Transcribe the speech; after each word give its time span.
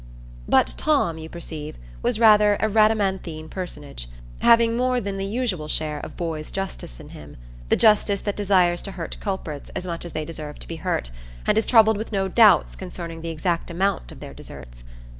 But 0.49 0.73
Tom, 0.77 1.19
you 1.19 1.29
perceive, 1.29 1.77
was 2.01 2.19
rather 2.19 2.55
a 2.55 2.67
Rhadamanthine 2.67 3.51
personage, 3.51 4.09
having 4.39 4.75
more 4.75 4.99
than 4.99 5.17
the 5.17 5.25
usual 5.27 5.67
share 5.67 5.99
of 5.99 6.17
boy's 6.17 6.49
justice 6.49 6.99
in 6.99 7.09
him,—the 7.09 7.75
justice 7.75 8.21
that 8.21 8.35
desires 8.35 8.81
to 8.81 8.93
hurt 8.93 9.17
culprits 9.19 9.69
as 9.75 9.85
much 9.85 10.03
as 10.03 10.13
they 10.13 10.25
deserve 10.25 10.57
to 10.57 10.67
be 10.67 10.77
hurt, 10.77 11.11
and 11.45 11.55
is 11.55 11.67
troubled 11.67 11.97
with 11.97 12.11
no 12.11 12.27
doubts 12.27 12.75
concerning 12.75 13.21
the 13.21 13.29
exact 13.29 13.69
amount 13.69 14.11
of 14.11 14.21
their 14.21 14.33
deserts. 14.33 14.83